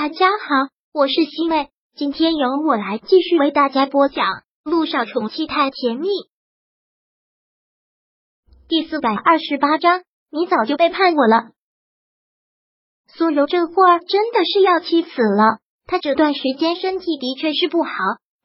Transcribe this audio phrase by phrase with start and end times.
[0.00, 4.26] 大家好，我是西妹，今天由我来继续为大家播讲
[4.62, 6.06] 《路上宠妻太甜蜜》
[8.68, 10.04] 第四百二十八章。
[10.30, 11.50] 你早就背叛我了，
[13.08, 15.58] 苏柔这会儿真的是要气死了。
[15.88, 17.90] 她这段时间身体的确是不好，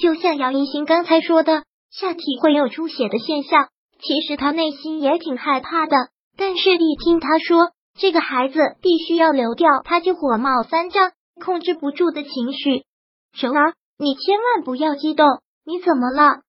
[0.00, 3.68] 就像姚一新刚才说的，下体会有出血的现象。
[4.00, 5.94] 其实她内心也挺害怕的，
[6.36, 11.12] 但是一听他说这个孩子必须要流掉，他就火冒三丈。
[11.40, 12.84] 控制不住的情绪，
[13.32, 15.26] 柔儿，你千万不要激动，
[15.64, 16.40] 你怎么了？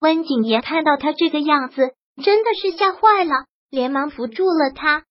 [0.00, 5.04] 温景言看到他这个样子，真的是吓坏了，连忙扶住了他。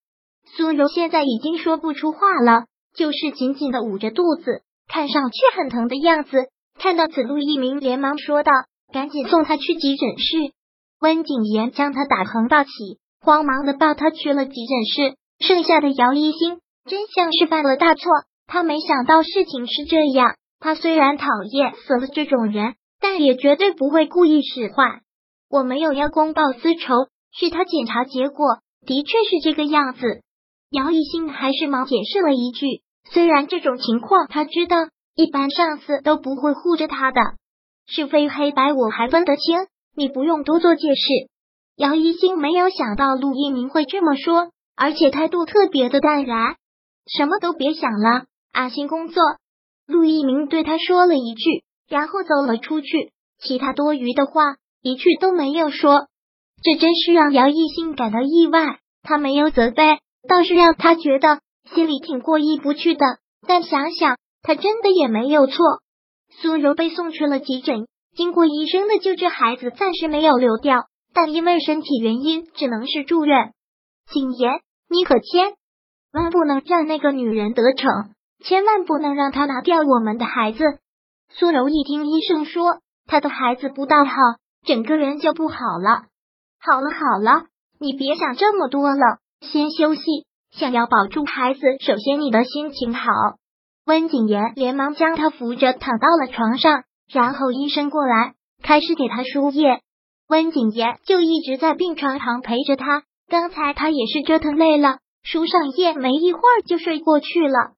[0.56, 6.48] 苏柔现在已经说不出话了，就是紧紧的捂着肚子，看上去很疼的样子。
[6.78, 8.52] 看到此，陆一鸣连忙说道
[8.92, 10.52] ：“赶紧送他去急诊室。”
[11.00, 12.70] 温景言将他打横抱起，
[13.20, 15.16] 慌忙的抱他去了急诊室。
[15.38, 18.10] 剩下的姚一星真像是犯了大错。
[18.46, 20.36] 他没想到事情是这样。
[20.58, 25.02] 他虽然讨厌死了这种人，但也绝对不会故意使坏。
[25.50, 30.22] 我没有要公报私仇，是他检查结果的确是这个样子。
[30.70, 34.76] 姚一兴还是忙解释了一句，虽然这种情况他知道，
[35.14, 37.20] 一般上司都不会护着他的，
[37.86, 41.28] 是非黑白我还分得清，你不用多做解释。
[41.76, 46.56] 姚一兴没有想到陆一鸣会这么说，而且态度特别的淡然，
[47.06, 48.24] 什么都别想了。
[48.56, 49.22] 安心工作，
[49.86, 56.06] 陆一鸣对他说了一句，然后走了出去，其他多余的话一句都没有说。
[56.62, 61.40] 这真是让姚艺兴感到意外，他没有责备，倒是让他觉得
[61.70, 63.04] 心里挺过意不去的。
[63.46, 65.54] 但想想，他真的也没有错。
[66.40, 73.52] 苏柔被送去了急诊，经过医生的救治，孩子暂时没有流掉，但因为身体原因，只能是住院。
[74.10, 74.50] 景言，
[74.88, 75.52] 你可千
[76.14, 78.15] 万不能让那个女人得逞。
[78.44, 80.64] 千万不能让他拿掉我们的孩子。
[81.30, 84.12] 苏柔一听医生说他的孩子不大好，
[84.64, 86.04] 整个人就不好了。
[86.58, 87.46] 好了好了，
[87.78, 90.02] 你别想这么多了，先休息。
[90.52, 93.10] 想要保住孩子，首先你的心情好。
[93.84, 99.80] 温景言连忙将他扶着躺到了床上，然后医生过来开始给他输液。
[100.28, 103.02] 温景言就一直在病床旁陪着他。
[103.28, 107.75] 刚才他也是折腾累了，输上液没一会儿就睡过去了。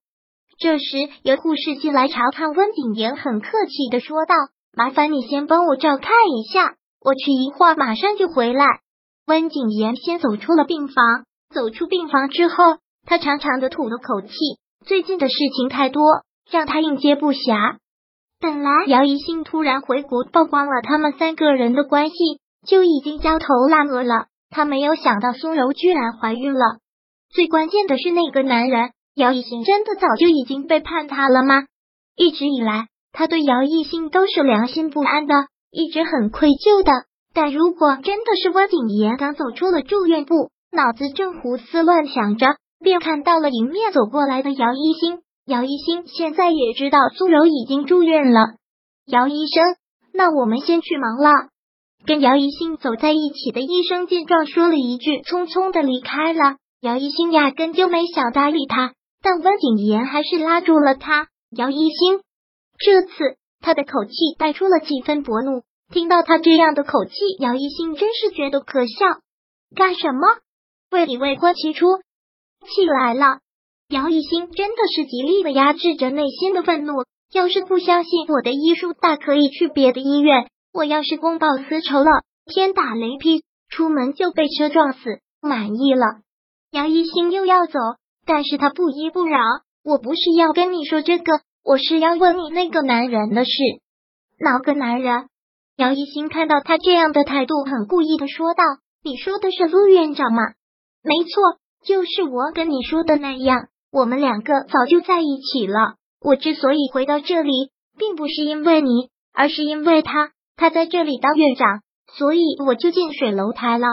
[0.58, 4.34] 这时，有护士进来查看温景言，很客气的说道
[4.76, 8.66] ：“麻烦你先帮我照看一下，我去一会儿，马上就回来。”
[9.24, 11.24] 温景言先走出了病房，
[11.54, 14.32] 走出病房之后，他长长的吐了口气。
[14.84, 16.02] 最近的事情太多，
[16.50, 17.76] 让他应接不暇。
[18.40, 22.16] 本来姚一兴突然回国，曝光了他们三个人的关系，
[22.66, 24.26] 就已经焦头烂额了。
[24.50, 26.78] 他没有想到苏柔居然怀孕了，
[27.30, 28.90] 最关键的是那个男人。
[29.18, 31.64] 姚一兴真的早就已经背叛他了吗？
[32.14, 35.34] 一直以来，他对姚一兴都是良心不安的，
[35.72, 36.92] 一直很愧疚的。
[37.34, 42.46] 但如果真的是温景言刚走出了住院部，脑子正胡思乱想着，
[42.78, 45.18] 便看到了迎面走过来的姚一兴。
[45.46, 48.54] 姚一兴现在也知道苏柔已经住院了。
[49.04, 49.64] 姚医生，
[50.14, 51.48] 那我们先去忙了。
[52.06, 56.54] 跟姚一兴走在一起的医生见状，说了一句，匆匆的离开了。
[56.80, 58.92] 姚一兴压根就没想搭理他。
[59.28, 62.22] 但温景言还是拉住了他，姚一星。
[62.78, 65.64] 这次他的口气带出了几分薄怒。
[65.92, 68.94] 听到他这样的口气，姚一星真是觉得可笑。
[69.76, 70.20] 干什么？
[70.90, 71.84] 为你未婚妻出
[72.74, 73.40] 气来了？
[73.90, 76.94] 姚一星真的是极力的压制着内心的愤怒。
[77.30, 80.48] 要是不相信我的医术，大可以去别的医院。
[80.72, 86.06] 我要是公报私仇了，天打雷劈，出门就被车撞死，满意了。
[86.70, 87.78] 姚一星又要走。
[88.28, 89.40] 但是他不依不饶，
[89.82, 93.50] 我不是要跟你说这个，我是要问你那个男人的事。
[94.38, 95.28] 哪个男人？
[95.78, 98.62] 姚一新看到他这样的态度，很故意的说道
[99.02, 100.42] ：“你说的是陆院长吗
[101.02, 105.94] ？”“没错，就是我跟你说的那样，我们两个早就在一起了。
[106.20, 111.80] 我之所以回到这里，并不是因为你，而是因为他，他在这里当院长，
[112.12, 113.86] 所以我就近水楼台了。”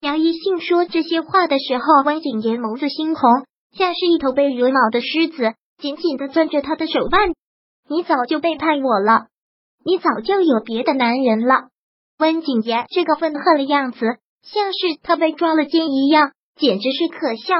[0.00, 3.44] 姚一信说这些话的时候，温景言眸子猩红。
[3.76, 7.34] 像是一头被惹恼的狮子，紧紧的攥着他的手腕。
[7.88, 9.26] 你早就背叛我了，
[9.84, 11.68] 你早就有别的男人了。
[12.18, 14.00] 温景言这个愤恨的样子，
[14.42, 17.54] 像是他被抓了奸一样，简直是可笑。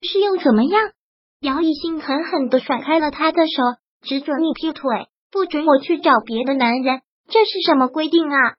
[0.00, 0.92] 是又怎么样？
[1.40, 3.62] 姚一兴狠狠的甩开了他的手，
[4.02, 7.00] 只准你劈腿，不准我去找别的男人。
[7.28, 8.54] 这是什么规定啊？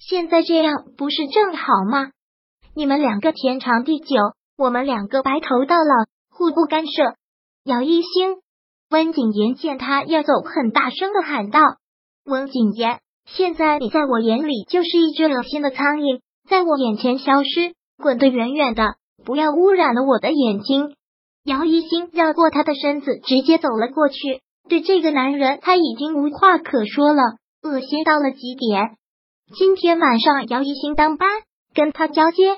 [0.00, 2.10] 现在这样不是正好吗？
[2.74, 4.16] 你们两个天长地久，
[4.58, 6.10] 我们两个白头到老。
[6.40, 7.16] 互不干涉，
[7.64, 8.38] 姚一星，
[8.88, 11.60] 温景言见他要走，很大声的喊道
[12.24, 20.94] ：“温景言，现在你在我眼里就是一只恶心的苍蝇，在我眼前消失，滚得远远的，不要污染了我的眼睛。”
[21.44, 24.40] 姚一星绕过他的身子，直接走了过去。
[24.66, 27.22] 对这个男人，他已经无话可说了，
[27.62, 28.96] 恶心到了极点。
[29.58, 31.28] 今天晚上，姚一星当班，
[31.74, 32.56] 跟他交接。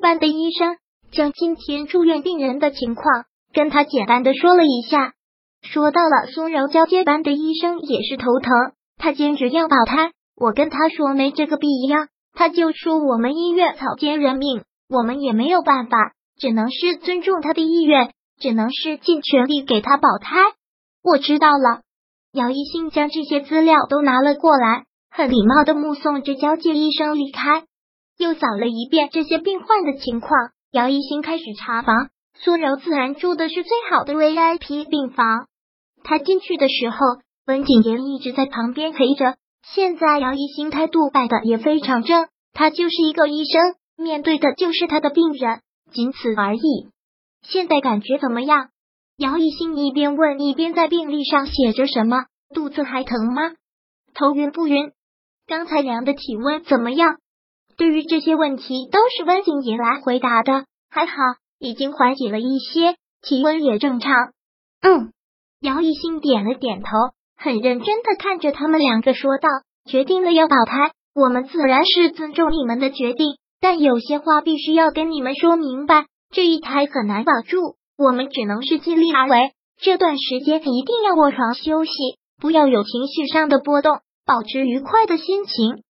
[0.00, 0.78] 班的医生
[1.12, 5.14] 将今天住院病人的情况跟他简单的说了一下。
[5.62, 10.12] 说到了苏柔交接班的医生也是头疼，他坚决要保胎。
[10.36, 20.38] 我跟他说没这个必要，他就说我们医院草菅人命，我们也没有办法，只能是尊重他的意愿，只能是尽全力给他保胎。
[21.02, 21.82] 我知道了，
[22.32, 27.64] 姚一兴将这些资料都拿了过来，很礼貌的目送着交接医生离开，
[28.16, 30.52] 又扫了一遍这些病患的情况。
[30.72, 35.48] 姚一兴开始查房，苏柔自然住的是最好的 VIP 病房。
[36.04, 36.96] 他进去的时候，
[37.44, 39.34] 温景言一直在旁边陪着。
[39.74, 46.60] 现在姚一新态度摆的也非常正，他就是一个医生，面对的就是他的病人，仅此而已。
[47.42, 48.68] 现在感觉怎么样？
[49.16, 52.26] 姚一新一边问，一边在病历上写着什么。
[52.54, 53.42] 肚子还疼吗？
[54.14, 54.92] 头晕不晕？
[55.48, 57.16] 刚才量的体温怎么样？
[57.80, 60.66] 对于这些问题，都是温景言来回答的。
[60.90, 61.14] 还好，
[61.58, 64.12] 已经缓解了一些，体温也正常。
[64.82, 65.12] 嗯。
[65.62, 66.90] 姚一兴点了点头，
[67.38, 69.48] 很认真的看着他们两个说道
[69.90, 76.04] ：“决定了要保胎，我们自然是尊重你们的决定，但有些话必须要跟你们说明白。
[76.34, 79.52] 这一胎很难保住，我们只能是尽力而为。
[79.80, 81.92] 这段时间一定要卧床休息，
[82.38, 85.82] 不要有情绪上的波动，保持愉快的心情。”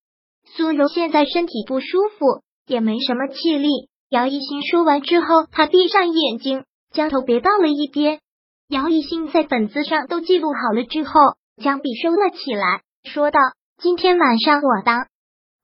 [0.56, 1.86] 苏柔现在身体不舒
[2.18, 3.68] 服，也没什么气力。
[4.08, 8.20] 姚一新说完之后，他闭上眼睛，将头别到了一边。
[8.68, 11.12] 姚一新在本子上都记录好了之后，
[11.62, 13.38] 将笔收了起来，说道
[13.80, 15.06] ：“今天晚上我当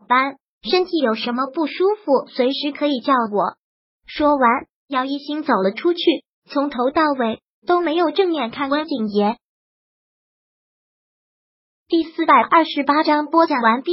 [0.09, 3.57] 班，身体有什么不舒服，随时可以叫我。”
[4.07, 5.99] 说完，姚一新走了出去，
[6.49, 9.39] 从头到尾都没有正眼看温景言。
[11.89, 13.93] 第四百二十八章播讲完毕。